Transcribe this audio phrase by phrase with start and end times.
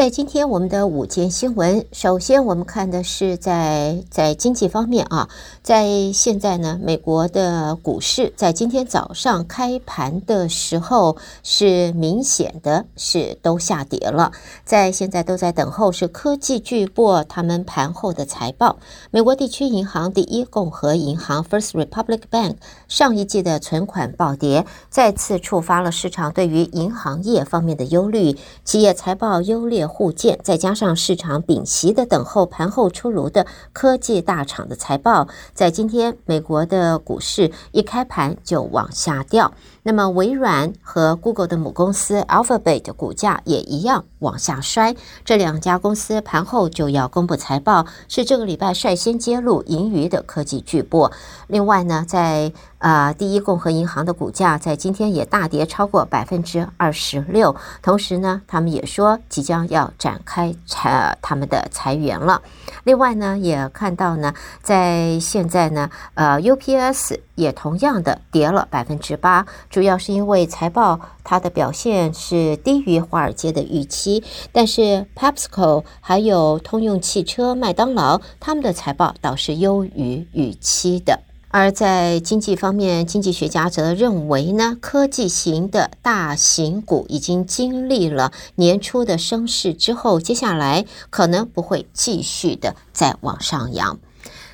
[0.00, 5.28] 在今天我们的午间新闻，首先我们看的是在在经济方面啊，
[5.62, 14.32] 在现在呢，美国的股市在今天早上开盘的时候是明显的是都下跌了，
[14.64, 18.78] 在现在都在等候是科技巨擘他们盘后的财报。
[19.10, 22.54] 美国地区银行第一共和银行 First Republic Bank
[22.88, 29.89] 上一季的存款暴跌，再次触发了市场对于银行业方面的忧虑，企业财报优劣。
[29.90, 39.52] 互见，再加上市场屏息的等候盘后出炉的科技大厂的财报，在今天美国的股市一开盘就往下掉。
[39.82, 44.94] 那么微软和 Google 的母公司 Alphabet 的股价也一样往下摔。
[45.24, 51.10] 这两家公司盘后就要公布财报，是这个礼拜率先揭露盈余的科技巨擘。
[51.46, 57.56] 另外呢，在、呃，第一共和银行的股价在今天也大跌超过百分之二十六。
[57.82, 62.42] 同时呢，他们也说即将要展开裁他们的裁员了。
[62.84, 69.46] 另外呢，也看到呢，在现在呢，呃，UPS 也同样的跌了百分之八。
[69.70, 81.20] 主要是因为财报它的表现是低于华尔街的预期，但是 PepsiCo 还有通用汽车、麦当劳他们的财报倒是优于预期的。
[81.52, 93.98] 而在经济方面，经济学家则认为呢，科技型的大型股已经经历了年初的升势之后，接下来可能不会继续的再往上扬。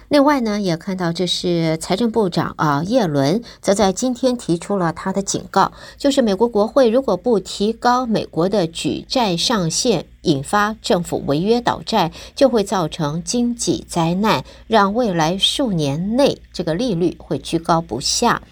[0.09, 18.43] 另外呢，也看到这是财政部长啊，叶伦则在今天提出了他的警告，就是美国国会如果不提高美国的举债上限，引发政府违约倒债，就会造成经济灾难，让未来数年内这个利率会居高不下。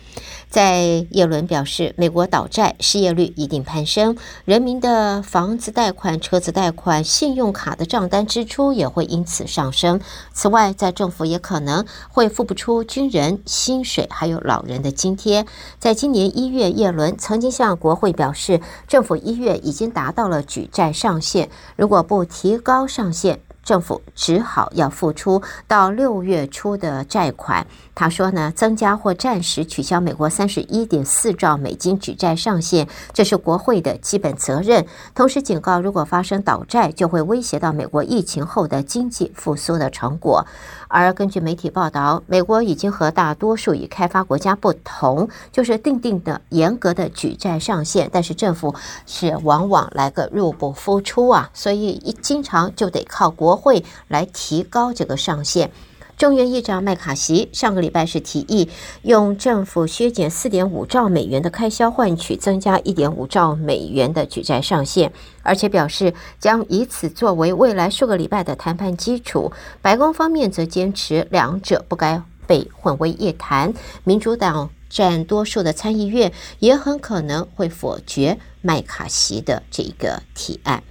[0.49, 10.01] 在耶伦表示，美国倒债，失业率一定攀升，人民的房子贷款、车子贷款、信用卡的账单支出也会因此上升。
[10.33, 15.45] 此外，在政府也可能会付不出军人薪水，还有老人的津贴。
[15.81, 27.67] 在今年一月，耶伦曾经向国会表示，政府一月已经达到了举债上限，如果不提高上限，政府只好要付出到六月初的债款。
[27.95, 34.85] 他说呢，增加或暂时取消美国三十一点四兆美金举债上限，这是国会的基本责任。
[35.15, 40.45] 同时警告，如果发生倒债，就会威胁到美国疫情后的经济复苏的成果。
[40.89, 48.75] 而根据媒体报道，美国已经和大多数已开发国家不同，就是定定的严格的举债上限，但是政府
[49.07, 55.71] 是往往来个入不敷出啊，所以一经常就得靠国会来提高这个上限。
[56.17, 58.69] 众院议长麦卡锡上个礼拜是提议
[59.03, 69.53] 用政府削减四点五兆美元的开销换取增加一点五兆美元的举债上限，而且表示将以此作为未来数个礼拜的谈判基础。
[69.83, 73.75] 白宫方面则坚持两者不该被混为一谈。
[74.05, 80.85] 民主党占多数的参议院也很可能会否决麦卡锡的这个提案。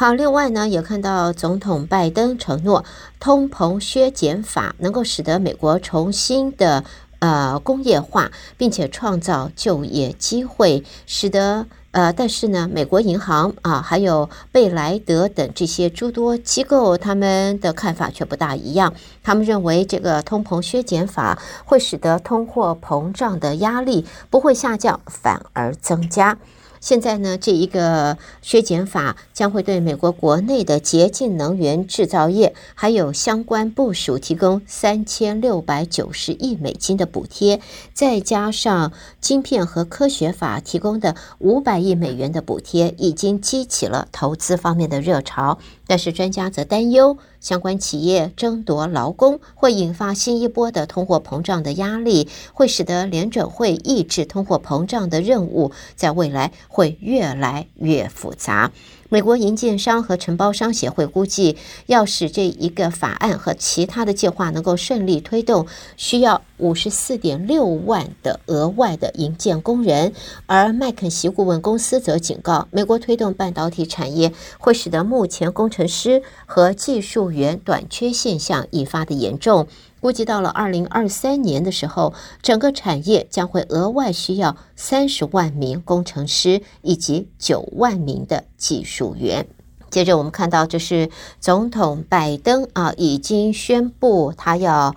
[0.00, 2.84] 好，另外呢，也看到总统拜登承诺，
[3.18, 6.84] 通膨削减法能够使得美国重新的
[7.18, 18.94] 呃工业化，并且创造就业机会，使得呃，但是呢，美国银行啊，还有贝莱德等这些诸多机构，他们的看法却不大一样。
[19.24, 26.38] 他们认为，这个通膨削减法会使得通货膨胀的压力不会下降，反而增加。
[26.80, 37.60] 现在呢，这一个削减法将会对美国国内的洁净能源制造业还有相关部署提供三千六百九十亿美金的补贴，
[37.92, 45.58] 再加上晶片和科学法提供的五百亿美元的补贴，已经激起了投资方面的热潮。
[45.88, 58.70] 但是专家则担忧，相关企业争夺劳工会引发新一波的通货膨胀的压力，会使得联准会抑制通货膨胀的任务在未来会越来越复杂。
[59.08, 61.56] 美国营建商和承包商协会估计，
[61.86, 70.12] 要使这一个法案和其他的计划能够顺利推动，需要五十四点六万的额外的营建工人。
[70.46, 79.66] 而麦肯锡顾问公司则警告，美国推动半导体产业会使得目前工程师和技术员短缺现象愈发的严重。
[80.00, 89.48] 估计到了二零二三年的时候，整个产业将会额外需要三十万名工程师以及九万名的技术员。
[89.90, 94.94] 接着我们看到，这是总统拜登啊，已经宣布他要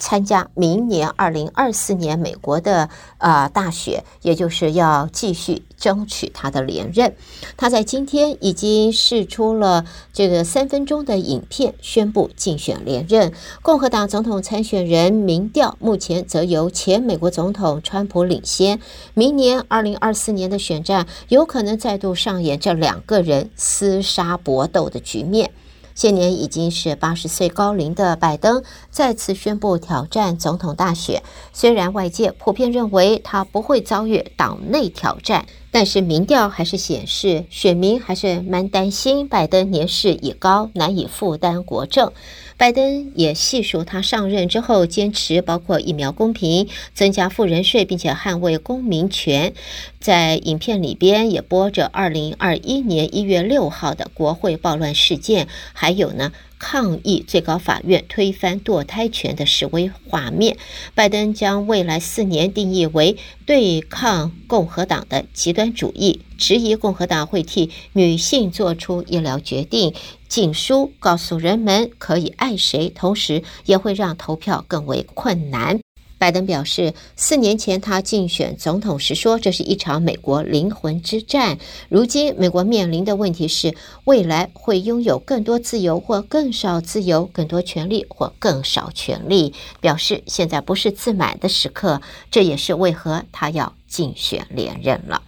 [0.00, 2.88] 参加明年二零二四年美国的、
[3.18, 7.14] 呃、大选，也就是要继续争取他的连任。
[7.56, 13.32] 他在今天已经释出了这个三分钟的影片，宣布竞选连任。
[13.62, 18.80] 共和党总统参选人民调目前则由前美国总统川普领先。
[19.12, 25.50] 明年二零二四年的选战有可能再度上演这两个人厮杀搏斗的局面。
[25.94, 31.22] 现年已经是八十岁高龄的拜登再次宣布挑战总统大选。
[31.52, 42.12] 虽然外界普遍认为他不会遭遇党内挑战，但是民调还是显示选民还是蛮担心拜登年事已高，难以负担国政。
[42.56, 49.54] 拜登也细数他上任之后坚持包括疫苗公平、增加富人税，并且捍卫公民权。
[49.98, 56.32] 在影片里边也播着二零二一年一月六号的国会暴乱事件，还有呢。
[56.60, 60.56] 抗议最高法院推翻堕胎权的示威画面。
[60.94, 63.16] 拜登将未来四年定义为
[63.46, 69.94] 对抗共和党的极端主义，质疑共和党会替女性做出医疗决定。
[70.28, 75.80] 禁书告诉人们可以爱谁，同时也会让投票更为困难。
[76.20, 81.58] 拜登表示，四年前他竞选总统时说，这是一场美国灵魂之战。
[81.88, 83.74] 如今，美国面临的问题是，
[84.04, 89.54] 未来会拥有更多自由或更少自由，更多权利或更少权利。
[89.80, 95.22] 表示现在不是自满的时刻，这也是为何他要竞选连任了。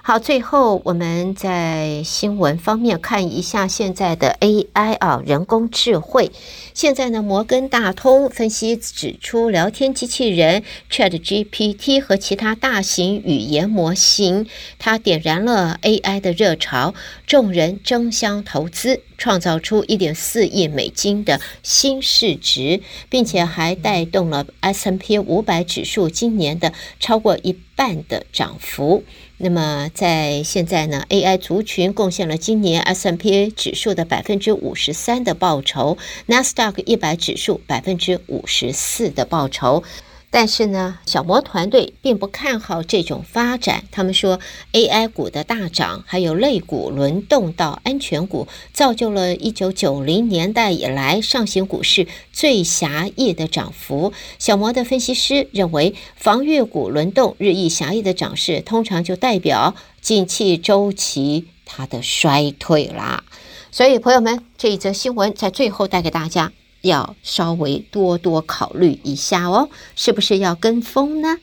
[0.00, 6.30] 好，最后我们在新闻方面看一下现在的 AI 啊，人工智慧。
[6.72, 14.46] 现在呢，摩根大通分析指出，聊天机器人 ChatGPT 和其他大型语言模型，
[14.78, 16.94] 它点燃了 AI 的热潮，
[17.26, 22.80] 众人争相投资，创造出一点四亿美金的新市值，
[23.10, 29.04] 并且还带动了 S M P 五百指数今年的超过一半的涨幅。
[29.36, 39.84] 那么在现在呢，AI 族群贡献了今年 S M P A 指数的百分之五十三的报酬，纳斯达克一百指数百分之五十四的报酬。
[40.30, 43.84] 但是呢，小摩团队并不看好这种发展。
[43.90, 44.38] 他们说
[44.72, 54.12] ，AI 股的大涨，还有类股轮动到安全股，造就了一九九零年代以来上行股市最狭义的涨幅。
[54.38, 63.24] 小摩的分析师认为，防御股轮动日益狭义的涨势，通常就代表近期周期它的衰退啦。
[63.70, 66.52] 所以，朋友们，这一则新闻在最后带给大家。
[66.80, 71.38] 要稍微多多考虑一下哦，是不是要跟风呢？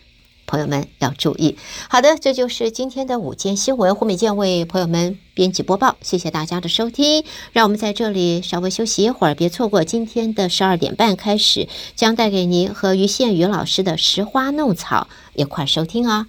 [0.47, 1.57] 朋友们要注意。
[1.89, 7.23] 好的，这就是今天的午间新闻，胡美健为朋友们编辑播报，谢谢大家的收听。
[7.51, 16.27] 让我们在这里稍微休息一会儿，别错过今天的十二点半开始将带给您和于宪宇老师的《拾花弄草》，一块收听哦。